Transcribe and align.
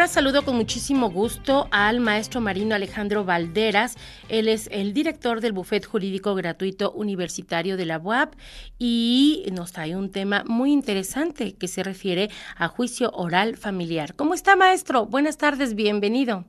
ahora 0.00 0.08
saludo 0.08 0.46
con 0.46 0.56
muchísimo 0.56 1.10
gusto 1.10 1.68
al 1.70 2.00
maestro 2.00 2.40
marino 2.40 2.74
Alejandro 2.74 3.22
Valderas. 3.26 3.96
Él 4.30 4.48
es 4.48 4.66
el 4.72 4.94
director 4.94 5.42
del 5.42 5.52
Bufet 5.52 5.84
Jurídico 5.84 6.34
Gratuito 6.34 6.90
Universitario 6.92 7.76
de 7.76 7.84
la 7.84 7.98
UAP 7.98 8.32
y 8.78 9.44
nos 9.52 9.72
trae 9.72 9.94
un 9.94 10.10
tema 10.10 10.42
muy 10.46 10.72
interesante 10.72 11.52
que 11.52 11.68
se 11.68 11.82
refiere 11.82 12.30
a 12.56 12.68
juicio 12.68 13.10
oral 13.10 13.58
familiar. 13.58 14.14
¿Cómo 14.14 14.32
está, 14.32 14.56
maestro? 14.56 15.04
Buenas 15.04 15.36
tardes, 15.36 15.74
bienvenido. 15.74 16.46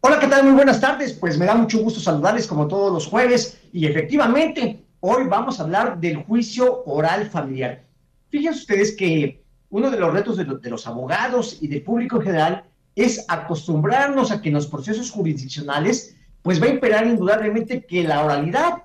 Hola, 0.00 0.18
¿qué 0.18 0.26
tal? 0.26 0.42
Muy 0.42 0.54
buenas 0.54 0.80
tardes. 0.80 1.12
Pues 1.12 1.38
me 1.38 1.46
da 1.46 1.54
mucho 1.54 1.78
gusto 1.78 2.00
saludarles 2.00 2.48
como 2.48 2.66
todos 2.66 2.92
los 2.92 3.06
jueves 3.06 3.60
y 3.72 3.86
efectivamente 3.86 4.84
hoy 4.98 5.28
vamos 5.28 5.60
a 5.60 5.62
hablar 5.62 6.00
del 6.00 6.16
juicio 6.24 6.82
oral 6.84 7.30
familiar. 7.30 7.84
Fíjense 8.28 8.58
ustedes 8.58 8.96
que 8.96 9.40
uno 9.70 9.90
de 9.90 9.98
los 9.98 10.12
retos 10.12 10.36
de, 10.36 10.70
los 10.70 10.86
abogados 10.86 11.58
y 11.60 11.68
del 11.68 11.82
público 11.82 12.16
en 12.16 12.22
general 12.22 12.64
es 12.94 13.24
acostumbrarnos 13.28 14.30
a 14.30 14.40
que 14.40 14.48
en 14.48 14.54
los 14.54 14.66
procesos 14.66 15.10
jurisdiccionales 15.10 16.16
pues 16.42 16.60
va 16.60 16.66
a 16.66 16.70
imperar 16.70 17.06
indudablemente 17.06 17.84
que 17.84 18.02
la 18.02 18.24
oralidad. 18.24 18.84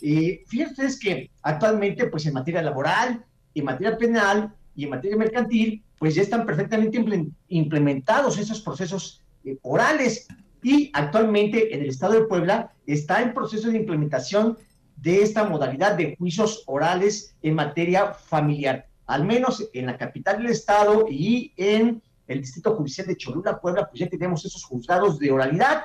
Eh, 0.00 0.42
fíjense 0.46 0.72
ustedes 0.72 0.98
que 0.98 1.30
actualmente 1.42 2.06
pues 2.06 2.26
en 2.26 2.34
materia 2.34 2.62
laboral, 2.62 3.24
en 3.54 3.64
materia 3.64 3.96
penal 3.96 4.52
y 4.74 4.84
en 4.84 4.90
materia 4.90 5.16
mercantil 5.16 5.82
pues 5.98 6.14
ya 6.14 6.22
están 6.22 6.44
perfectamente 6.44 7.02
implementados 7.48 8.38
esos 8.38 8.60
procesos 8.60 9.22
eh, 9.44 9.56
orales 9.62 10.26
y 10.62 10.90
actualmente 10.92 11.74
en 11.74 11.82
el 11.82 11.90
estado 11.90 12.14
de 12.14 12.26
Puebla 12.26 12.72
está 12.86 13.22
en 13.22 13.32
proceso 13.32 13.68
de 13.68 13.76
implementación 13.76 14.58
de 14.96 15.22
esta 15.22 15.44
modalidad 15.44 15.96
de 15.96 16.16
juicios 16.16 16.64
orales 16.66 17.36
en 17.42 17.54
materia 17.54 18.12
familiar 18.12 18.86
al 19.06 19.24
menos 19.24 19.68
en 19.72 19.86
la 19.86 19.98
capital 19.98 20.38
del 20.38 20.52
estado 20.52 21.06
y 21.08 21.52
en 21.56 22.02
el 22.26 22.40
Distrito 22.40 22.74
Judicial 22.74 23.06
de 23.06 23.16
Cholula, 23.16 23.60
Puebla, 23.60 23.88
pues 23.88 24.00
ya 24.00 24.08
tenemos 24.08 24.44
esos 24.44 24.64
juzgados 24.64 25.18
de 25.18 25.30
oralidad 25.30 25.84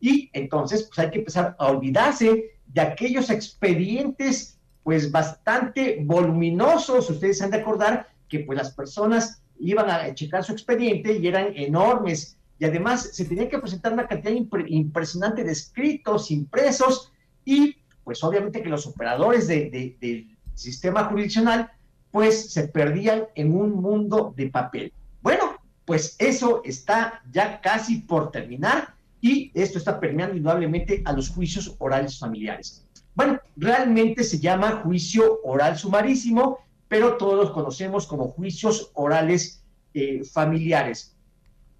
y 0.00 0.30
entonces 0.32 0.84
pues 0.84 0.98
hay 0.98 1.10
que 1.10 1.18
empezar 1.18 1.56
a 1.58 1.66
olvidarse 1.68 2.58
de 2.66 2.80
aquellos 2.80 3.30
expedientes 3.30 4.58
pues 4.82 5.10
bastante 5.10 5.98
voluminosos. 6.04 7.10
Ustedes 7.10 7.40
han 7.42 7.50
de 7.50 7.58
acordar 7.58 8.08
que 8.28 8.40
pues 8.40 8.58
las 8.58 8.72
personas 8.72 9.42
iban 9.58 9.90
a 9.90 10.14
checar 10.14 10.44
su 10.44 10.52
expediente 10.52 11.18
y 11.18 11.26
eran 11.26 11.56
enormes 11.56 12.36
y 12.58 12.64
además 12.64 13.10
se 13.12 13.24
tenía 13.24 13.48
que 13.48 13.58
presentar 13.58 13.92
una 13.92 14.06
cantidad 14.06 14.34
impresionante 14.66 15.44
de 15.44 15.52
escritos, 15.52 16.30
impresos 16.30 17.12
y 17.44 17.76
pues 18.04 18.22
obviamente 18.24 18.62
que 18.62 18.68
los 18.68 18.86
operadores 18.86 19.46
del 19.48 20.36
sistema 20.54 21.04
jurisdiccional 21.04 21.70
pues 22.10 22.52
se 22.52 22.68
perdían 22.68 23.24
en 23.34 23.54
un 23.54 23.72
mundo 23.72 24.32
de 24.36 24.48
papel. 24.48 24.92
Bueno, 25.22 25.56
pues 25.84 26.16
eso 26.18 26.62
está 26.64 27.22
ya 27.30 27.60
casi 27.60 28.00
por 28.00 28.30
terminar 28.30 28.94
y 29.20 29.50
esto 29.54 29.78
está 29.78 29.98
permeando 29.98 30.36
indudablemente 30.36 31.02
a 31.04 31.12
los 31.12 31.30
juicios 31.30 31.74
orales 31.78 32.18
familiares. 32.18 32.84
Bueno, 33.14 33.40
realmente 33.56 34.22
se 34.22 34.38
llama 34.38 34.82
juicio 34.84 35.40
oral 35.42 35.76
sumarísimo, 35.76 36.58
pero 36.86 37.16
todos 37.16 37.36
los 37.36 37.50
conocemos 37.50 38.06
como 38.06 38.28
juicios 38.28 38.90
orales 38.94 39.64
eh, 39.94 40.22
familiares. 40.24 41.16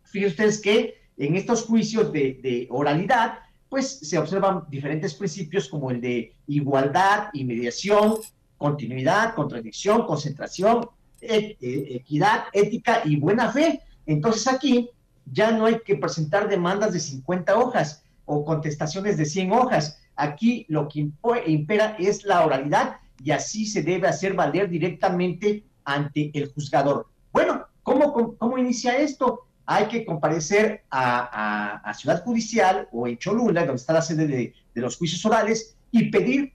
Fíjense 0.05 0.33
ustedes 0.33 0.61
que 0.61 0.95
en 1.17 1.37
estos 1.37 1.65
juicios 1.65 2.13
de, 2.13 2.41
de 2.43 2.67
oralidad, 2.71 3.41
pues 3.69 4.01
se 4.01 4.19
observan 4.19 4.65
diferentes 4.69 5.15
principios 5.15 5.69
como 5.69 5.91
el 5.91 6.01
de 6.01 6.35
igualdad 6.47 7.29
y 7.33 7.45
mediación, 7.45 8.15
continuidad, 8.59 9.35
contradicción, 9.35 10.07
concentración, 10.07 10.89
e, 11.21 11.57
e, 11.61 11.97
equidad, 11.97 12.45
ética 12.53 13.03
y 13.05 13.17
buena 13.17 13.51
fe. 13.51 13.81
Entonces 14.07 14.47
aquí 14.47 14.91
ya 15.25 15.51
no 15.53 15.67
hay 15.67 15.81
que 15.85 15.97
presentar 15.97 16.49
demandas 16.49 16.93
de 16.93 17.01
50 17.01 17.57
hojas 17.57 18.05
o 18.25 18.45
contestaciones 18.45 19.17
de 19.17 19.25
100 19.25 19.53
hojas. 19.53 19.99
Aquí 20.17 20.67
lo 20.69 20.89
que 20.89 21.09
impera 21.47 21.97
es 21.99 22.25
la 22.25 22.45
oralidad 22.45 22.97
y 23.23 23.31
así 23.31 23.67
se 23.67 23.83
debe 23.83 24.09
hacer 24.09 24.35
valer 24.35 24.69
directamente 24.69 25.65
ante 25.85 26.31
el 26.35 26.53
juzgador. 26.53 27.07
Bueno, 27.33 27.67
¿cómo, 27.83 28.37
cómo, 28.37 28.59
inicia 28.59 28.97
esto? 28.97 29.47
Hay 29.67 29.87
que 29.87 30.05
comparecer 30.05 30.85
a, 30.91 31.93
Ciudad 31.97 32.23
Judicial 32.23 32.89
o 32.93 33.07
en 33.07 33.19
Cholula, 33.19 33.63
donde 33.63 33.81
está 33.81 33.93
la 33.93 34.03
sede 34.03 34.27
de, 34.27 34.55
los 34.75 34.97
juicios 34.97 35.25
orales, 35.25 35.77
y 35.91 36.11
pedir 36.11 36.53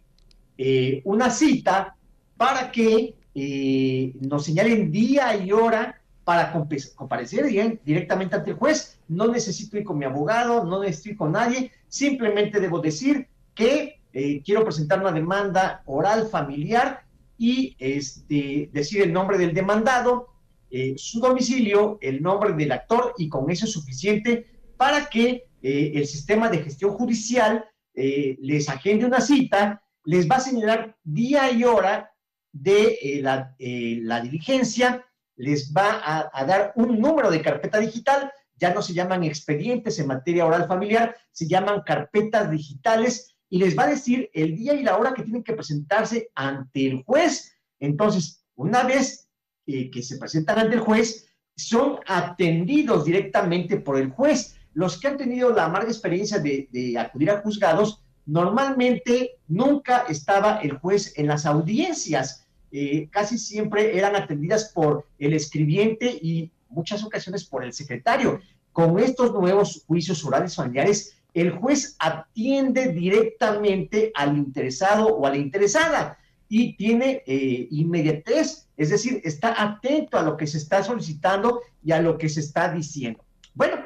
eh, 0.57 1.01
una 1.05 1.29
cita 1.31 1.95
para 2.37 2.71
que 2.71 3.15
eh, 3.33 4.13
nos 4.21 4.45
señalen 4.45 4.91
día 4.91 5.35
y 5.35 5.51
hora 5.51 5.99
para 6.23 6.53
comparecer 6.95 7.47
directamente 7.83 8.35
ante 8.35 8.51
el 8.51 8.55
juez. 8.55 8.99
No 9.07 9.27
necesito 9.27 9.77
ir 9.77 9.83
con 9.83 9.97
mi 9.97 10.05
abogado, 10.05 10.63
no 10.63 10.81
necesito 10.81 11.09
ir 11.09 11.17
con 11.17 11.31
nadie, 11.33 11.71
simplemente 11.87 12.59
debo 12.59 12.79
decir 12.79 13.27
que 13.55 13.99
eh, 14.13 14.41
quiero 14.43 14.63
presentar 14.63 14.99
una 14.99 15.11
demanda 15.11 15.81
oral 15.85 16.27
familiar 16.27 17.03
y 17.37 17.75
este, 17.79 18.69
decir 18.71 19.01
el 19.01 19.11
nombre 19.11 19.37
del 19.37 19.53
demandado, 19.53 20.29
su 20.95 21.19
domicilio, 21.19 21.99
el 22.01 22.23
nombre 22.23 22.51
del 22.53 22.71
actor 22.71 23.13
y 23.19 23.29
con 23.29 23.51
eso 23.51 23.65
es 23.65 23.71
suficiente 23.71 24.47
para 24.75 25.07
que 25.07 25.45
el 25.61 26.07
sistema 26.07 26.49
de 26.49 26.63
gestión 26.63 26.93
judicial 26.93 27.63
les 27.93 28.67
agende 28.69 29.05
una 29.05 29.21
cita 29.21 29.83
les 30.05 30.29
va 30.29 30.37
a 30.37 30.41
señalar 30.41 30.97
día 31.03 31.51
y 31.51 31.63
hora 31.63 32.13
de 32.51 32.99
eh, 33.01 33.23
eh, 33.59 33.99
la, 34.01 34.21
diligencia, 34.21 35.05
les 35.35 35.73
va 35.73 36.29
a, 36.31 36.45
dar 36.45 36.73
un 36.75 36.99
número 36.99 37.31
de 37.31 37.41
carpeta 37.41 37.79
digital, 37.79 38.31
ya 38.55 38.73
no 38.73 38.81
se 38.81 38.93
llaman 38.93 39.23
expedientes 39.23 39.97
en 39.99 40.07
materia 40.07 40.45
oral 40.45 40.67
familiar, 40.67 41.15
se 41.31 41.47
llaman 41.47 41.81
carpetas 41.81 42.51
digitales 42.51 43.35
y 43.49 43.57
les 43.57 43.77
va 43.77 43.83
a 43.83 43.87
decir 43.87 44.29
el 44.33 44.55
día 44.55 44.73
y 44.73 44.83
la 44.83 44.97
hora 44.97 45.13
que 45.13 45.23
tienen 45.23 45.43
que 45.43 45.53
presentarse 45.53 46.29
ante 46.35 46.87
el 46.87 47.03
juez. 47.03 47.51
Entonces, 47.79 48.45
una 48.55 48.83
vez 48.83 49.29
eh, 49.65 49.89
que 49.89 50.03
se 50.03 50.17
presentan 50.17 50.59
ante 50.59 50.75
el 50.75 50.81
juez, 50.81 51.27
son 51.55 51.99
atendidos 52.07 53.05
directamente 53.05 53.77
por 53.77 53.97
el 53.97 54.11
juez. 54.11 54.55
Los 54.73 54.99
que 54.99 55.07
han 55.07 55.17
tenido 55.17 55.51
la 55.51 55.65
amarga 55.65 55.89
experiencia 55.89 56.39
de, 56.39 56.67
de 56.71 56.97
acudir 56.97 57.31
a 57.31 57.41
juzgados 57.41 58.02
Normalmente 58.25 59.37
nunca 59.47 60.05
estaba 60.09 60.59
el 60.59 60.77
juez 60.77 61.13
en 61.17 61.27
las 61.27 61.45
audiencias, 61.45 62.45
eh, 62.71 63.07
casi 63.11 63.37
siempre 63.37 63.97
eran 63.97 64.15
atendidas 64.15 64.71
por 64.73 65.05
el 65.19 65.33
escribiente 65.33 66.07
y 66.07 66.51
muchas 66.69 67.03
ocasiones 67.03 67.43
por 67.45 67.63
el 67.63 67.73
secretario. 67.73 68.39
Con 68.71 68.97
estos 68.99 69.31
nuevos 69.33 69.83
juicios 69.85 70.23
orales 70.25 70.55
familiares, 70.55 71.15
el 71.33 71.51
juez 71.51 71.95
atiende 71.99 72.89
directamente 72.89 74.11
al 74.15 74.37
interesado 74.37 75.07
o 75.07 75.25
a 75.25 75.31
la 75.31 75.37
interesada 75.37 76.17
y 76.47 76.75
tiene 76.75 77.23
eh, 77.25 77.67
inmediatez, 77.71 78.67
es 78.77 78.89
decir, 78.89 79.21
está 79.23 79.61
atento 79.61 80.17
a 80.17 80.23
lo 80.23 80.37
que 80.37 80.45
se 80.45 80.57
está 80.57 80.83
solicitando 80.83 81.61
y 81.83 81.91
a 81.91 82.01
lo 82.01 82.17
que 82.17 82.29
se 82.29 82.41
está 82.41 82.71
diciendo. 82.71 83.23
Bueno, 83.55 83.82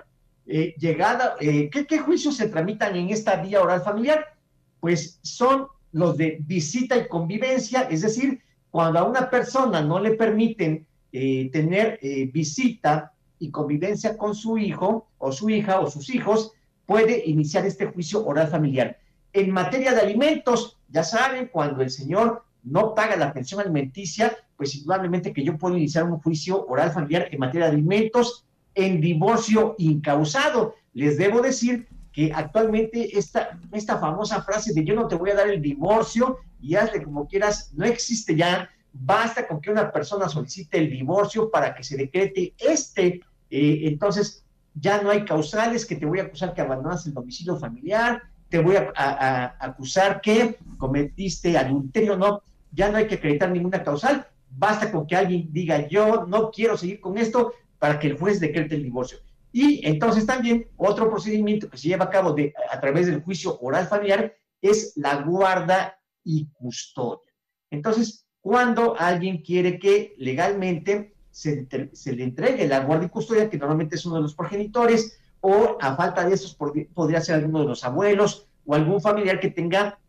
eh, 0.49 0.75
llegada, 0.77 1.35
eh, 1.41 1.69
¿qué, 1.69 1.99
juicios 1.99 2.37
se 2.37 2.47
tramitan 2.47 2.95
en 2.95 3.09
esta 3.09 3.35
vía 3.35 3.61
oral 3.61 3.81
familiar? 3.81 4.37
Pues 4.79 5.19
son 5.21 5.67
los 5.91 6.15
de 6.15 6.37
visita 6.39 6.95
y 6.95 7.07
convivencia, 7.09 7.81
es 7.81 8.01
decir, 8.01 8.41
cuando 8.71 8.99
a 8.99 9.03
una 9.03 9.29
persona 9.29 9.81
no 9.81 9.99
le 9.99 10.11
permiten 10.11 10.87
eh, 11.11 11.49
tener 11.51 11.99
visita 12.31 13.13
y 13.39 13.49
convivencia 13.51 14.17
con 14.17 14.35
su 14.35 14.57
hijo 14.57 15.07
o 15.17 15.31
su 15.31 15.49
hija 15.49 15.79
o 15.79 15.89
sus 15.89 16.09
hijos, 16.13 16.53
puede 16.85 17.25
iniciar 17.25 17.65
este 17.65 17.87
juicio 17.87 18.25
oral 18.25 18.47
familiar. 18.47 18.99
En 19.33 19.51
materia 19.51 19.93
de 19.93 20.01
alimentos, 20.01 20.77
ya 20.89 21.03
saben, 21.03 21.49
cuando 21.51 21.81
el 21.81 21.89
señor 21.89 22.43
no 22.63 22.95
paga 22.95 23.17
la 23.17 23.33
pensión 23.33 23.59
alimenticia, 23.59 24.37
pues 24.55 24.75
indudablemente 24.75 25.33
que 25.33 25.43
yo 25.43 25.57
puedo 25.57 25.75
iniciar 25.77 26.05
un 26.05 26.19
juicio 26.19 26.65
oral 26.67 26.91
familiar 26.91 27.27
en 27.31 27.39
materia 27.39 27.67
de 27.67 27.73
alimentos 27.73 28.46
en 28.77 29.01
divorcio 29.01 29.75
incausado. 29.79 30.75
Les 30.93 31.17
debo 31.17 31.41
decir 31.41 31.87
que 32.13 32.31
actualmente 32.33 33.17
esta, 33.17 33.59
esta 33.71 33.97
famosa 33.97 34.41
frase 34.43 34.73
de 34.73 34.85
yo 34.85 34.95
no 34.95 35.07
te 35.07 35.15
voy 35.15 35.31
a 35.31 35.35
dar 35.35 35.49
el 35.49 35.61
divorcio 35.61 36.37
y 36.61 36.75
hazle 36.75 37.03
como 37.03 37.27
quieras, 37.27 37.71
no 37.75 37.85
existe 37.85 38.35
ya. 38.35 38.69
Basta 38.93 39.47
con 39.47 39.59
que 39.61 39.71
una 39.71 39.91
persona 39.91 40.29
solicite 40.29 40.77
el 40.77 40.89
divorcio 40.89 41.51
para 41.51 41.75
que 41.75 41.83
se 41.83 41.97
decrete 41.97 42.53
este. 42.57 43.21
Eh, 43.49 43.81
entonces, 43.83 44.43
ya 44.73 45.01
no 45.01 45.09
hay 45.09 45.25
causales 45.25 45.85
que 45.85 45.95
te 45.95 46.05
voy 46.05 46.19
a 46.19 46.23
acusar 46.23 46.53
que 46.53 46.61
abandonas 46.61 47.05
el 47.05 47.13
domicilio 47.13 47.57
familiar, 47.57 48.21
te 48.49 48.59
voy 48.59 48.75
a, 48.77 49.55
acusar 49.59 50.21
que 50.21 50.57
cometiste 50.77 51.57
adulterio, 51.57 52.15
no, 52.15 52.41
ya 52.71 52.89
no 52.89 52.97
hay 52.97 53.07
que 53.07 53.15
acreditar 53.15 53.51
ninguna 53.51 53.83
causal, 53.83 54.27
basta 54.49 54.91
con 54.91 55.05
que 55.05 55.15
alguien 55.15 55.49
diga 55.51 55.87
yo 55.87 56.25
no 56.25 56.51
quiero 56.51 56.77
seguir 56.77 56.99
con 56.99 57.17
esto 57.17 57.53
para 57.79 57.99
que 57.99 58.07
el 58.07 58.17
juez 58.17 58.39
decrete 58.39 58.75
el 58.75 58.83
divorcio. 58.83 59.19
Y 59.51 59.85
entonces 59.87 60.25
también 60.25 60.67
otro 60.77 61.09
procedimiento 61.09 61.69
que 61.69 61.77
se 61.77 61.87
lleva 61.87 62.05
a 62.05 62.09
cabo 62.09 62.35
a 62.71 62.79
través 62.79 63.07
del 63.07 63.21
juicio 63.21 63.57
oral 63.59 63.87
familiar 63.87 64.35
es 64.61 64.93
la 64.95 65.21
guarda 65.21 65.99
y 66.23 66.47
custodia. 66.53 67.33
Entonces, 67.71 68.25
cuando 68.41 68.95
alguien 68.97 69.41
quiere 69.41 69.79
que 69.79 70.15
legalmente 70.17 71.13
se, 71.31 71.67
le 71.69 72.23
entregue 72.23 72.67
la 72.67 72.79
guarda 72.81 73.05
y 73.05 73.09
custodia, 73.09 73.49
que 73.49 73.57
normalmente 73.57 73.95
es 73.95 74.05
uno 74.05 74.15
de 74.15 74.21
los 74.21 74.35
progenitores, 74.35 75.19
o 75.39 75.77
a 75.79 75.95
falta 75.95 76.27
de 76.27 76.33
esos 76.33 76.55
podría 76.55 77.21
ser 77.21 77.35
alguno 77.35 77.59
de 77.59 77.67
los 77.67 77.83
abuelos 77.83 78.47
o 78.65 78.73
algún 78.73 78.99
familiar 79.01 79.39
que 79.39 79.51
tenga 79.51 79.99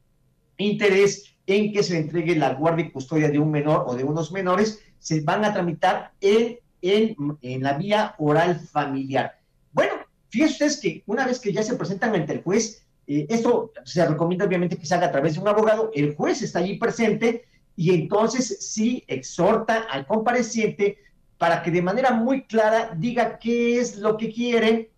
interés 0.56 1.36
en 1.46 1.72
que 1.72 1.82
se 1.82 1.98
entregue 1.98 2.34
la 2.36 2.54
guardia 2.54 2.86
y 2.86 2.90
custodia 2.90 3.28
de 3.28 3.38
un 3.38 3.50
menor 3.50 3.84
o 3.86 3.94
de 3.94 4.04
unos 4.04 4.32
menores, 4.32 4.82
se 4.98 5.20
van 5.20 5.44
a 5.44 5.52
tramitar 5.52 6.12
en, 6.20 6.58
en, 6.82 7.16
la 7.62 7.74
vía 7.74 8.14
oral 8.18 8.60
familiar. 8.60 9.38
Bueno, 9.72 9.94
fíjense 10.28 10.52
ustedes 10.52 10.80
que 10.80 11.02
una 11.06 11.26
vez 11.26 11.40
que 11.40 11.52
ya 11.52 11.62
se 11.62 11.76
presentan 11.76 12.14
ante 12.14 12.32
el 12.32 12.42
juez, 12.42 12.82
eh, 13.06 13.26
esto 13.28 13.72
se 13.84 14.06
recomienda 14.06 14.44
obviamente 14.44 14.76
que 14.76 14.86
se 14.86 14.94
haga 14.94 15.06
a 15.06 15.12
través 15.12 15.34
de 15.34 15.40
un 15.40 15.48
abogado, 15.48 15.90
el 15.94 16.14
juez 16.14 16.42
está 16.42 16.58
allí 16.60 16.78
presente 16.78 17.44
y 17.76 17.94
entonces 17.94 18.58
sí 18.72 19.04
exhorta 19.06 19.86
al 19.90 20.06
compareciente 20.06 20.98
para 21.38 21.62
que 21.62 21.70
de 21.70 21.82
manera 21.82 22.10
muy 22.10 22.44
clara 22.44 22.92
diga 22.96 23.38
qué 23.38 23.78
es 23.78 23.96
lo 23.96 24.16
que 24.16 24.32
quiere, 24.32 24.90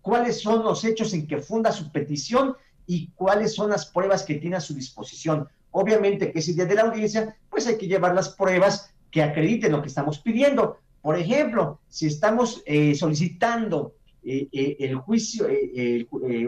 cuáles 0.00 0.40
son 0.40 0.62
los 0.62 0.84
hechos 0.84 1.12
en 1.12 1.26
que 1.26 1.38
funda 1.38 1.72
su 1.72 1.90
petición 1.90 2.56
y 2.86 3.08
cuáles 3.16 3.54
son 3.54 3.70
las 3.70 3.86
pruebas 3.86 4.22
que 4.22 4.36
tiene 4.36 4.56
a 4.56 4.60
su 4.60 4.74
disposición. 4.74 5.48
Obviamente 5.70 6.32
que 6.32 6.38
ese 6.38 6.54
día 6.54 6.64
de 6.64 6.74
la 6.74 6.82
audiencia, 6.82 7.36
pues 7.50 7.66
hay 7.66 7.76
que 7.76 7.88
llevar 7.88 8.14
las 8.14 8.30
pruebas 8.30 8.94
que 9.10 9.22
acrediten 9.22 9.72
lo 9.72 9.82
que 9.82 9.88
estamos 9.88 10.18
pidiendo. 10.20 10.78
Por 11.02 11.18
ejemplo, 11.18 11.80
si 11.88 12.06
estamos 12.06 12.62
eh, 12.66 12.94
solicitando 12.94 13.94
eh, 14.24 14.48
eh, 14.52 14.76
el 14.80 14.96
juicio, 14.96 15.46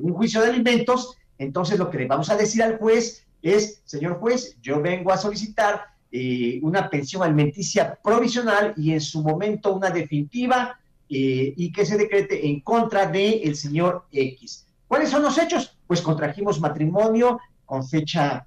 un 0.03 0.13
juicio 0.13 0.43
de 0.43 0.49
alimentos, 0.49 1.17
entonces 1.39 1.79
lo 1.79 1.91
que 1.91 1.99
le 1.99 2.07
vamos 2.07 2.31
a 2.31 2.37
decir 2.37 2.63
al 2.63 2.79
juez 2.79 3.27
es, 3.43 3.83
señor 3.85 4.19
juez, 4.19 4.57
yo 4.61 4.81
vengo 4.81 5.13
a 5.13 5.17
solicitar 5.17 5.91
eh, 6.13 6.59
una 6.63 6.91
pensión 6.91 7.23
alimenticia 7.23 7.97
provisional 8.03 8.75
y 8.77 8.93
en 8.93 9.01
su 9.01 9.23
momento 9.23 9.73
una 9.73 9.91
definitiva 9.91 10.77
eh, 11.09 11.55
y 11.57 11.71
que 11.71 11.87
se 11.87 11.97
decrete 11.97 12.49
en 12.49 12.61
contra 12.61 13.07
del 13.07 13.41
el 13.45 13.55
señor 13.55 14.07
X. 14.11 14.67
¿Cuáles 14.89 15.11
son 15.11 15.23
los 15.23 15.39
hechos? 15.39 15.79
Pues 15.87 16.03
contrajimos 16.03 16.61
matrimonio 16.61 17.39
con 17.65 17.87
fecha 17.87 18.47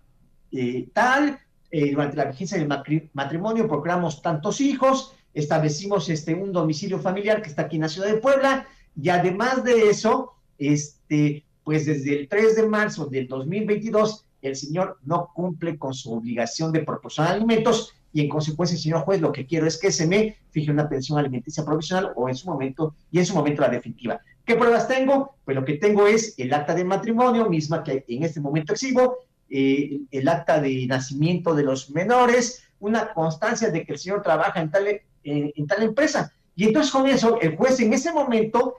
eh, 0.51 0.89
tal, 0.93 1.39
durante 1.71 2.17
la 2.17 2.25
vigencia 2.25 2.55
del 2.55 2.67
matrimonio 3.13 3.67
procuramos 3.67 4.21
tantos 4.21 4.61
hijos, 4.61 5.15
establecimos 5.33 6.09
este, 6.09 6.33
un 6.33 6.51
domicilio 6.51 6.99
familiar 6.99 7.41
que 7.41 7.49
está 7.49 7.63
aquí 7.63 7.77
en 7.77 7.83
la 7.83 7.89
ciudad 7.89 8.07
de 8.07 8.17
Puebla 8.17 8.67
y 9.01 9.09
además 9.09 9.63
de 9.63 9.89
eso, 9.89 10.33
este, 10.57 11.45
pues 11.63 11.85
desde 11.85 12.19
el 12.19 12.27
3 12.27 12.55
de 12.55 12.67
marzo 12.67 13.05
del 13.07 13.27
2022 13.27 14.25
el 14.41 14.55
señor 14.55 14.99
no 15.03 15.31
cumple 15.33 15.77
con 15.77 15.93
su 15.93 16.13
obligación 16.13 16.71
de 16.71 16.83
proporcionar 16.83 17.33
alimentos 17.33 17.93
y 18.13 18.21
en 18.21 18.29
consecuencia, 18.29 18.77
señor 18.77 19.01
juez, 19.01 19.19
lo 19.19 19.31
que 19.31 19.47
quiero 19.47 19.65
es 19.65 19.77
que 19.79 19.91
se 19.91 20.05
me 20.05 20.37
fije 20.51 20.69
una 20.69 20.87
pensión 20.87 21.17
alimenticia 21.17 21.65
provisional 21.65 22.11
o 22.15 22.29
en 22.29 22.35
su 22.35 22.47
momento, 22.47 22.95
y 23.11 23.17
en 23.17 23.25
su 23.25 23.33
momento 23.33 23.63
la 23.63 23.69
definitiva. 23.69 24.21
¿Qué 24.45 24.55
pruebas 24.55 24.87
tengo? 24.87 25.35
Pues 25.43 25.55
lo 25.55 25.65
que 25.65 25.73
tengo 25.73 26.05
es 26.05 26.35
el 26.37 26.53
acta 26.53 26.75
de 26.75 26.83
matrimonio, 26.83 27.49
misma 27.49 27.83
que 27.83 28.05
en 28.07 28.23
este 28.23 28.39
momento 28.39 28.73
exhibo, 28.73 29.17
eh, 29.49 30.01
el 30.11 30.27
acta 30.27 30.61
de 30.61 30.85
nacimiento 30.85 31.55
de 31.55 31.63
los 31.63 31.89
menores, 31.89 32.63
una 32.79 33.13
constancia 33.13 33.71
de 33.71 33.83
que 33.83 33.93
el 33.93 33.99
señor 33.99 34.21
trabaja 34.21 34.61
en 34.61 34.69
tal, 34.69 35.01
en 35.23 35.67
tal 35.67 35.83
empresa. 35.83 36.33
Y 36.55 36.65
entonces 36.65 36.91
con 36.91 37.07
eso, 37.07 37.39
el 37.41 37.55
juez 37.55 37.79
en 37.79 37.93
ese 37.93 38.11
momento 38.11 38.75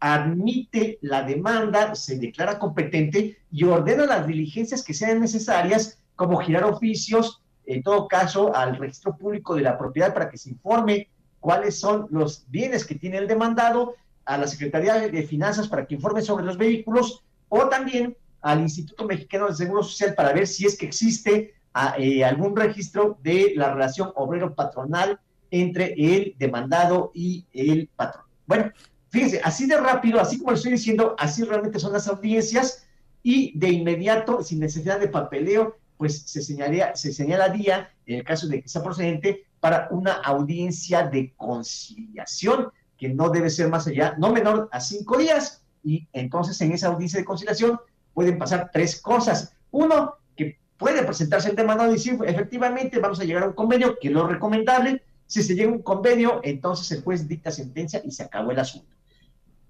admite 0.00 0.98
la 1.02 1.22
demanda, 1.22 1.94
se 1.94 2.18
declara 2.18 2.58
competente 2.58 3.38
y 3.52 3.64
ordena 3.64 4.04
las 4.04 4.26
diligencias 4.26 4.82
que 4.82 4.94
sean 4.94 5.20
necesarias, 5.20 6.00
como 6.16 6.40
girar 6.40 6.64
oficios, 6.64 7.40
en 7.66 7.84
todo 7.84 8.08
caso, 8.08 8.54
al 8.54 8.76
registro 8.76 9.16
público 9.16 9.54
de 9.54 9.62
la 9.62 9.78
propiedad 9.78 10.12
para 10.12 10.28
que 10.28 10.38
se 10.38 10.50
informe 10.50 11.08
cuáles 11.38 11.78
son 11.78 12.08
los 12.10 12.44
bienes 12.48 12.84
que 12.84 12.96
tiene 12.96 13.18
el 13.18 13.28
demandado, 13.28 13.94
a 14.24 14.38
la 14.38 14.46
Secretaría 14.46 14.94
de 14.94 15.22
Finanzas 15.24 15.68
para 15.68 15.86
que 15.86 15.94
informe 15.94 16.22
sobre 16.22 16.44
los 16.44 16.56
vehículos, 16.56 17.22
o 17.48 17.68
también 17.68 18.16
al 18.40 18.60
Instituto 18.60 19.04
Mexicano 19.04 19.46
del 19.46 19.56
Seguro 19.56 19.82
Social 19.82 20.14
para 20.14 20.32
ver 20.32 20.46
si 20.46 20.66
es 20.66 20.76
que 20.76 20.86
existe 20.86 21.54
ah, 21.74 21.94
eh, 21.98 22.24
algún 22.24 22.56
registro 22.56 23.18
de 23.22 23.52
la 23.56 23.72
relación 23.72 24.10
obrero-patronal 24.14 25.20
entre 25.52 25.94
el 25.96 26.34
demandado 26.38 27.12
y 27.14 27.46
el 27.52 27.88
patrón. 27.94 28.24
Bueno, 28.46 28.72
Fíjense, 29.12 29.42
así 29.44 29.66
de 29.66 29.76
rápido, 29.76 30.18
así 30.18 30.38
como 30.38 30.52
lo 30.52 30.56
estoy 30.56 30.72
diciendo, 30.72 31.14
así 31.18 31.44
realmente 31.44 31.78
son 31.78 31.92
las 31.92 32.08
audiencias 32.08 32.86
y 33.22 33.56
de 33.58 33.68
inmediato, 33.68 34.42
sin 34.42 34.58
necesidad 34.58 34.98
de 34.98 35.08
papeleo, 35.08 35.76
pues 35.98 36.22
se, 36.22 36.40
señalaría, 36.40 36.96
se 36.96 37.12
señalaría, 37.12 37.90
en 38.06 38.16
el 38.20 38.24
caso 38.24 38.48
de 38.48 38.62
que 38.62 38.68
sea 38.70 38.82
procedente, 38.82 39.44
para 39.60 39.88
una 39.90 40.12
audiencia 40.14 41.02
de 41.02 41.34
conciliación, 41.36 42.68
que 42.96 43.10
no 43.10 43.28
debe 43.28 43.50
ser 43.50 43.68
más 43.68 43.86
allá, 43.86 44.14
no 44.16 44.32
menor 44.32 44.70
a 44.72 44.80
cinco 44.80 45.18
días. 45.18 45.62
Y 45.84 46.08
entonces 46.14 46.58
en 46.62 46.72
esa 46.72 46.88
audiencia 46.88 47.18
de 47.18 47.26
conciliación 47.26 47.78
pueden 48.14 48.38
pasar 48.38 48.70
tres 48.72 48.98
cosas. 48.98 49.54
Uno, 49.72 50.14
que 50.34 50.58
puede 50.78 51.04
presentarse 51.04 51.50
el 51.50 51.56
demandado 51.56 51.90
y 51.90 51.94
decir, 51.96 52.18
efectivamente, 52.24 52.98
vamos 52.98 53.20
a 53.20 53.24
llegar 53.24 53.42
a 53.42 53.48
un 53.48 53.52
convenio, 53.52 53.98
que 54.00 54.08
es 54.08 54.14
lo 54.14 54.26
recomendable. 54.26 55.02
Si 55.32 55.42
se 55.42 55.54
llega 55.54 55.70
a 55.70 55.72
un 55.72 55.80
convenio, 55.80 56.42
entonces 56.44 56.92
el 56.92 57.02
juez 57.02 57.26
dicta 57.26 57.50
sentencia 57.50 58.02
y 58.04 58.10
se 58.10 58.22
acabó 58.22 58.50
el 58.50 58.58
asunto. 58.58 58.94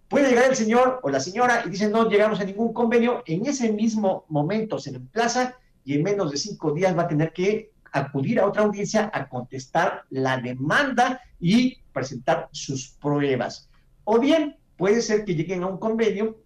Puede 0.09 0.29
llegar 0.29 0.50
el 0.50 0.56
señor 0.56 0.99
o 1.05 1.09
la 1.09 1.20
señora 1.20 1.62
y 1.64 1.70
dice 1.70 1.88
no 1.88 2.09
llegamos 2.09 2.41
a 2.41 2.44
ningún 2.44 2.73
convenio, 2.73 3.23
en 3.26 3.47
ese 3.47 3.73
mismo 3.73 4.25
momento 4.29 4.81
se 4.81 4.91
le 4.91 4.97
emplaza 4.97 5.55
y 5.85 5.94
en 5.94 6.03
menos 6.03 6.32
de 6.32 6.37
cinco 6.37 6.73
días 6.73 6.99
va 6.99 7.03
a 7.03 7.06
tener 7.06 7.32
que 7.32 7.70
acudir 7.93 8.41
a 8.41 8.46
otra 8.48 8.65
audiencia 8.65 9.08
a 9.15 9.29
contestar 9.29 10.03
la 10.10 10.36
demanda 10.39 11.20
y 11.39 11.77
presentar 11.93 12.48
sus 12.51 12.89
pruebas. 13.01 13.69
O 14.03 14.19
bien 14.19 14.56
puede 14.77 15.01
ser 15.01 15.25
que 15.25 15.36
lleguen 15.36 15.63
a 15.63 15.69
un 15.69 15.79
convenio, 15.79 16.39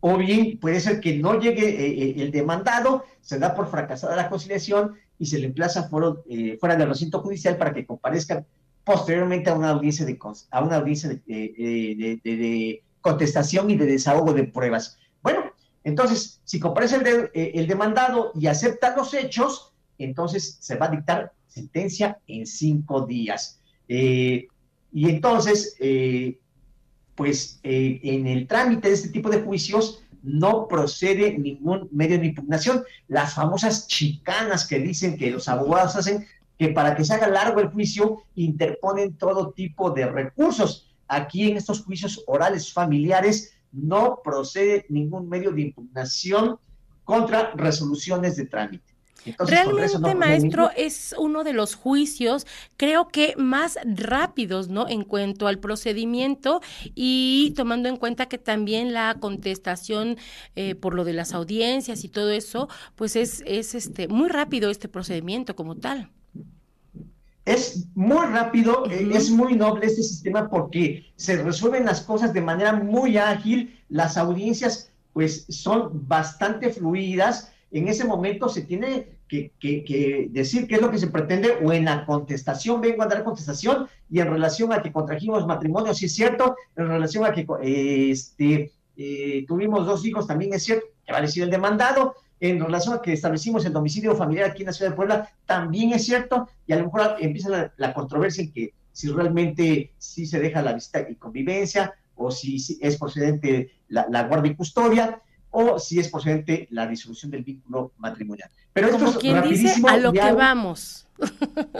o 0.00 0.18
bien 0.18 0.58
puede 0.58 0.80
ser 0.80 0.98
que 0.98 1.18
no 1.18 1.38
llegue 1.38 1.68
eh, 1.68 2.02
eh, 2.02 2.14
el 2.18 2.32
demandado, 2.32 3.04
se 3.20 3.38
da 3.38 3.54
por 3.54 3.70
fracasada 3.70 4.16
la 4.16 4.28
conciliación 4.28 4.96
y 5.18 5.26
se 5.26 5.38
le 5.38 5.46
emplaza 5.46 5.88
eh, 6.28 6.56
fuera 6.58 6.76
del 6.76 6.88
recinto 6.88 7.20
judicial 7.20 7.56
para 7.56 7.72
que 7.72 7.86
comparezcan 7.86 8.44
posteriormente 8.84 9.50
a 9.50 9.54
una 9.54 9.70
audiencia 9.70 10.04
de, 10.04 10.18
a 10.50 10.62
una 10.62 10.76
audiencia 10.76 11.08
de, 11.08 12.82
contestación 13.00 13.70
y 13.70 13.76
de 13.76 13.86
desahogo 13.86 14.32
de 14.32 14.44
pruebas. 14.44 14.98
Bueno, 15.22 15.52
entonces, 15.84 16.40
si 16.44 16.58
comparece 16.58 16.96
el, 16.96 17.30
eh, 17.34 17.52
el, 17.54 17.66
demandado 17.66 18.32
y 18.34 18.46
acepta 18.46 18.96
los 18.96 19.12
hechos, 19.12 19.72
entonces 19.98 20.56
se 20.60 20.76
va 20.76 20.86
a 20.86 20.90
dictar 20.90 21.32
sentencia 21.46 22.18
en 22.26 22.46
cinco 22.46 23.06
días. 23.06 23.60
Eh, 23.88 24.48
y 24.92 25.10
entonces, 25.10 25.76
pues 27.14 27.58
en 27.62 28.26
el 28.26 28.46
trámite 28.46 28.88
de 28.88 28.94
este 28.94 29.08
tipo 29.08 29.28
de 29.28 29.42
juicios 29.42 30.03
no 30.24 30.66
procede 30.66 31.38
ningún 31.38 31.88
medio 31.92 32.18
de 32.18 32.26
impugnación. 32.26 32.82
Las 33.08 33.34
famosas 33.34 33.86
chicanas 33.86 34.66
que 34.66 34.78
dicen 34.78 35.16
que 35.16 35.30
los 35.30 35.48
abogados 35.48 35.96
hacen 35.96 36.26
que 36.58 36.68
para 36.68 36.96
que 36.96 37.04
se 37.04 37.14
haga 37.14 37.28
largo 37.28 37.60
el 37.60 37.68
juicio 37.68 38.22
interponen 38.34 39.16
todo 39.16 39.52
tipo 39.52 39.90
de 39.90 40.06
recursos. 40.06 40.90
Aquí 41.08 41.50
en 41.50 41.58
estos 41.58 41.84
juicios 41.84 42.22
orales 42.26 42.72
familiares 42.72 43.52
no 43.70 44.20
procede 44.24 44.86
ningún 44.88 45.28
medio 45.28 45.52
de 45.52 45.62
impugnación 45.62 46.58
contra 47.04 47.52
resoluciones 47.54 48.36
de 48.36 48.46
trámite. 48.46 48.93
Realmente, 49.38 50.14
maestro, 50.14 50.70
es 50.76 51.14
uno 51.18 51.44
de 51.44 51.52
los 51.52 51.74
juicios, 51.74 52.46
creo 52.76 53.08
que 53.08 53.34
más 53.36 53.78
rápidos, 53.84 54.68
¿no? 54.68 54.88
En 54.88 55.04
cuanto 55.04 55.46
al 55.46 55.58
procedimiento 55.58 56.60
y 56.94 57.52
tomando 57.56 57.88
en 57.88 57.96
cuenta 57.96 58.26
que 58.26 58.38
también 58.38 58.92
la 58.92 59.16
contestación 59.20 60.16
eh, 60.56 60.74
por 60.74 60.94
lo 60.94 61.04
de 61.04 61.12
las 61.12 61.32
audiencias 61.34 62.04
y 62.04 62.08
todo 62.08 62.30
eso, 62.30 62.68
pues 62.94 63.16
es, 63.16 63.42
es 63.46 63.74
este 63.74 64.08
muy 64.08 64.28
rápido 64.28 64.70
este 64.70 64.88
procedimiento 64.88 65.56
como 65.56 65.76
tal 65.76 66.10
es 67.44 67.86
muy 67.94 68.26
rápido, 68.26 68.86
eh, 68.90 69.10
es 69.12 69.30
muy 69.30 69.54
noble 69.54 69.86
este 69.86 70.02
sistema 70.02 70.48
porque 70.48 71.12
se 71.16 71.42
resuelven 71.42 71.84
las 71.84 72.00
cosas 72.00 72.32
de 72.32 72.40
manera 72.40 72.72
muy 72.72 73.18
ágil, 73.18 73.78
las 73.88 74.16
audiencias 74.16 74.90
pues 75.12 75.46
son 75.48 76.06
bastante 76.08 76.70
fluidas. 76.70 77.52
En 77.70 77.88
ese 77.88 78.04
momento 78.04 78.48
se 78.48 78.62
tiene 78.62 79.13
que, 79.28 80.28
decir 80.30 80.66
qué 80.66 80.76
es 80.76 80.80
lo 80.80 80.90
que 80.90 80.98
se 80.98 81.08
pretende 81.08 81.58
o 81.62 81.72
en 81.72 81.86
la 81.86 82.06
contestación, 82.06 82.80
vengo 82.80 83.02
a 83.02 83.06
dar 83.06 83.24
contestación 83.24 83.88
y 84.10 84.20
en 84.20 84.30
relación 84.30 84.72
a 84.72 84.82
que 84.82 84.92
contrajimos 84.92 85.46
matrimonio, 85.46 85.94
sí 85.94 86.06
es 86.06 86.14
cierto, 86.14 86.56
en 86.76 86.88
relación 86.88 87.24
a 87.24 87.32
que 87.32 87.46
este, 88.10 88.72
eh, 88.96 89.44
tuvimos 89.46 89.86
dos 89.86 90.04
hijos, 90.04 90.26
también 90.26 90.54
es 90.54 90.62
cierto, 90.64 90.86
que 91.04 91.12
va 91.12 91.18
a 91.18 91.22
decir 91.22 91.42
el 91.42 91.50
demandado, 91.50 92.14
en 92.40 92.60
relación 92.60 92.94
a 92.94 93.02
que 93.02 93.12
establecimos 93.12 93.64
el 93.64 93.72
domicilio 93.72 94.14
familiar 94.14 94.50
aquí 94.50 94.62
en 94.62 94.66
la 94.66 94.72
ciudad 94.72 94.90
de 94.90 94.96
Puebla, 94.96 95.30
también 95.46 95.92
es 95.92 96.04
cierto, 96.04 96.48
y 96.66 96.72
a 96.72 96.76
lo 96.76 96.84
mejor 96.84 97.16
empieza 97.20 97.72
la, 97.76 97.94
controversia 97.94 98.44
en 98.44 98.52
que 98.52 98.74
si 98.92 99.08
realmente 99.08 99.92
sí 99.98 100.26
se 100.26 100.38
deja 100.40 100.62
la 100.62 100.74
visita 100.74 101.06
y 101.08 101.14
convivencia, 101.14 101.94
o 102.16 102.30
si, 102.30 102.56
es 102.80 102.98
procedente 102.98 103.72
la, 103.88 104.24
guardia 104.24 104.52
y 104.52 104.56
custodia, 104.56 105.20
o 105.54 105.78
si 105.78 105.98
es 105.98 106.08
procedente 106.08 106.66
la 106.70 106.86
disolución 106.86 107.30
del 107.30 107.44
vínculo 107.44 107.92
matrimonial. 107.96 108.50
Pero 108.72 108.88
esto 108.88 109.04
Como 109.04 109.18
quien 109.18 109.42
dice, 109.48 109.80
a 109.86 109.96
lo 109.96 110.12
que 110.12 110.32
vamos. 110.32 111.06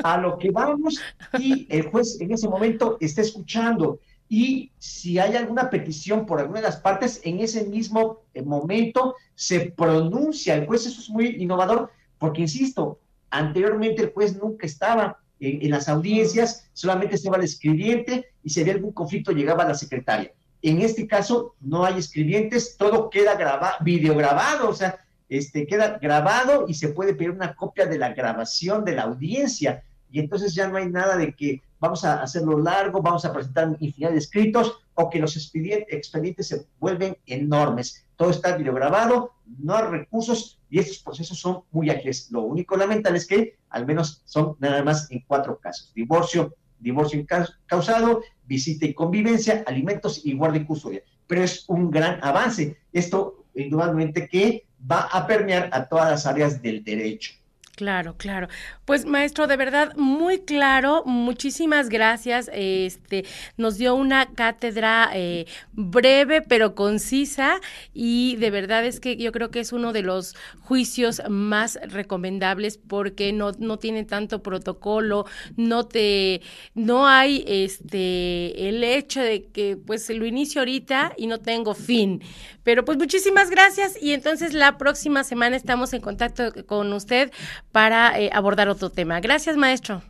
A 0.02 0.16
lo 0.16 0.38
que 0.38 0.50
vamos, 0.52 1.00
y 1.38 1.66
el 1.69 1.90
juez 1.90 2.21
en 2.21 2.33
ese 2.33 2.49
momento 2.49 2.97
está 3.00 3.21
escuchando 3.21 3.99
y 4.28 4.73
si 4.78 5.19
hay 5.19 5.37
alguna 5.37 5.71
petición 5.71 6.25
por 6.25 6.40
alguna 6.40 6.61
de 6.61 6.66
las 6.66 6.78
partes, 6.78 7.21
en 7.25 7.40
ese 7.40 7.64
mismo 7.64 8.23
eh, 8.33 8.43
momento 8.43 9.16
se 9.35 9.73
pronuncia 9.76 10.54
el 10.54 10.66
juez. 10.66 10.87
Eso 10.87 11.00
es 11.00 11.11
muy 11.11 11.37
innovador, 11.38 11.90
porque 12.19 12.40
insisto, 12.43 13.00
anteriormente 13.31 14.02
el 14.02 14.12
juez 14.12 14.37
nunca 14.37 14.66
estaba 14.66 15.19
en, 15.40 15.71
las 15.71 15.88
audiencias, 15.88 16.71
solamente 16.73 17.16
estaba 17.16 17.37
el 17.37 17.45
escribiente 17.45 18.26
y 18.43 18.50
si 18.50 18.61
había 18.61 18.75
algún 18.75 18.93
conflicto 18.93 19.33
llegaba 19.33 19.64
la 19.64 19.75
secretaria. 19.75 20.33
En 20.64 20.80
este 20.80 21.06
caso 21.06 21.54
no 21.61 21.85
hay 21.85 21.99
escribientes, 21.99 22.76
todo 22.78 23.11
queda 23.11 23.35
grabado, 23.35 23.76
videograbado, 23.80 24.71
o 24.71 24.75
sea, 24.75 24.99
este, 25.28 25.66
queda 25.66 25.99
grabado 25.99 26.64
y 26.66 26.73
se 26.73 26.88
puede 26.88 27.14
pedir 27.14 27.33
una 27.33 27.54
copia 27.54 27.85
de 27.85 27.99
la 27.99 28.14
grabación 28.14 28.83
de 28.83 28.94
la 28.94 29.02
audiencia. 29.02 29.85
Y 30.11 30.21
entonces 30.21 30.54
ya 30.54 30.66
no 30.66 30.78
hay 30.78 30.88
nada 30.88 31.18
de 31.18 31.35
que 31.35 31.61
vamos 31.80 32.02
a 32.06 32.23
hacerlo 32.23 32.59
largo, 32.59 33.02
vamos 33.02 33.26
a 33.26 33.33
presentar 33.35 33.76
infinidad 33.78 34.12
de 34.12 34.18
escritos 34.18 34.80
o 34.94 35.11
que 35.11 35.18
los 35.18 35.37
expedientes 35.37 36.49
se 36.49 36.66
vuelven 36.80 37.18
enormes. 37.26 38.06
Todo 38.16 38.30
está 38.30 38.56
videograbado, 38.56 39.33
no 39.59 39.76
hay 39.76 39.85
recursos 39.85 40.62
y 40.71 40.78
estos 40.78 41.00
procesos 41.00 41.38
son 41.38 41.64
muy 41.73 41.90
ágiles. 41.90 42.30
Lo 42.30 42.40
único 42.40 42.75
lamentable 42.75 43.18
es 43.18 43.26
que 43.26 43.59
al 43.68 43.85
menos 43.85 44.23
son 44.25 44.56
nada 44.61 44.83
más 44.83 45.11
en 45.11 45.23
cuatro 45.26 45.59
casos. 45.59 45.92
Divorcio, 45.94 46.54
divorcio 46.78 47.23
causado, 47.66 48.23
visita 48.47 48.87
y 48.87 48.95
convivencia, 48.95 49.65
alimentos 49.67 50.25
y 50.25 50.35
guardia 50.35 50.63
y 50.63 50.67
custodia. 50.67 51.03
Pero 51.27 51.43
es 51.43 51.65
un 51.69 51.91
gran 51.91 52.19
avance. 52.23 52.77
Esto 52.93 53.45
indudablemente 53.55 54.29
que 54.29 54.67
va 54.91 55.03
a 55.03 55.27
permear 55.27 55.71
a 55.73 55.89
todas 55.89 56.11
las 56.11 56.27
áreas 56.27 56.61
del 56.61 56.85
derecho. 56.85 57.33
Claro, 57.76 58.14
claro. 58.16 58.47
Pues 58.85 59.04
maestro, 59.04 59.49
de 59.49 59.57
verdad, 59.57 59.97
muy 59.97 60.38
claro, 60.43 61.02
muchísimas 61.07 61.88
gracias. 61.88 62.49
Este 62.52 63.25
nos 63.57 63.78
dio 63.78 63.97
una 63.97 64.26
cátedra 64.33 65.11
eh, 65.12 65.47
breve 65.73 66.40
pero 66.40 66.76
concisa 66.76 67.61
y 67.93 68.37
de 68.37 68.50
verdad 68.50 68.85
es 68.85 69.00
que 69.00 69.16
yo 69.16 69.33
creo 69.33 69.50
que 69.50 69.59
es 69.59 69.73
uno 69.73 69.93
de 69.93 70.02
los 70.02 70.37
juicios 70.61 71.21
más 71.28 71.81
recomendables 71.88 72.78
porque 72.78 73.33
no, 73.33 73.50
no 73.59 73.81
tiene 73.81 74.04
tanto 74.04 74.40
protocolo, 74.40 75.26
no 75.57 75.85
te, 75.85 76.43
no 76.75 77.09
hay 77.09 77.45
este 77.49 78.69
el 78.69 78.85
hecho 78.85 79.21
de 79.21 79.47
que 79.47 79.76
pues 79.76 80.09
lo 80.11 80.26
inicio 80.26 80.61
ahorita 80.61 81.14
y 81.16 81.26
no 81.26 81.40
tengo 81.40 81.75
fin. 81.75 82.23
Pero 82.62 82.85
pues 82.85 82.97
muchísimas 82.99 83.50
gracias 83.50 84.00
y 84.00 84.12
entonces 84.12 84.54
la 84.54 84.78
próxima 84.78 85.25
semana 85.25 85.57
estamos 85.57 85.93
en 85.93 86.00
contacto 86.00 86.52
con 86.66 86.93
usted 86.93 87.31
para 87.75 88.16
eh, 88.21 88.31
abordar 88.33 88.69
otro 88.69 88.88
tema. 88.88 89.19
Gracias, 89.19 89.57
maestro. 89.57 90.00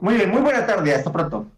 Muy 0.00 0.16
bien, 0.16 0.28
muy 0.28 0.40
buena 0.40 0.66
tarde, 0.66 0.92
hasta 0.92 1.12
pronto. 1.12 1.46